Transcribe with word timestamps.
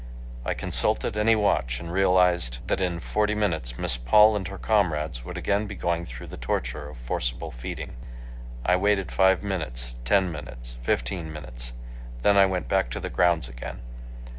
I 0.43 0.55
consulted 0.55 1.15
any 1.15 1.35
watch 1.35 1.79
and 1.79 1.91
realized 1.93 2.57
that 2.65 2.81
in 2.81 2.99
forty 2.99 3.35
minutes 3.35 3.77
Miss 3.77 3.97
Paul 3.97 4.35
and 4.35 4.47
her 4.47 4.57
comrades 4.57 5.23
would 5.23 5.37
again 5.37 5.67
be 5.67 5.75
going 5.75 6.07
through 6.07 6.25
the 6.25 6.37
torture 6.37 6.89
of 6.89 6.97
forcible 6.97 7.51
feeding. 7.51 7.95
I 8.65 8.77
waited 8.77 9.11
five 9.11 9.43
minutes—ten 9.43 10.31
minutes—fifteen 10.31 11.31
minutes. 11.31 11.73
Then 12.23 12.35
I 12.35 12.47
went 12.47 12.67
back 12.67 12.89
to 12.89 12.99
the 12.99 13.11
grounds 13.11 13.47
again. 13.47 13.81